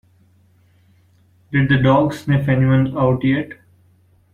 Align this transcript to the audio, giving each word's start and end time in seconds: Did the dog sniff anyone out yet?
Did 1.51 1.69
the 1.69 1.77
dog 1.77 2.13
sniff 2.15 2.49
anyone 2.49 2.97
out 2.97 3.23
yet? 3.23 3.51